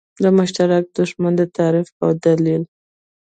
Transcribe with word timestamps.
د 0.23 0.25
مشترک 0.37 0.83
دښمن 0.97 1.33
د 1.37 1.41
تعریف 1.57 1.87
په 1.99 2.07
دلیل. 2.23 2.63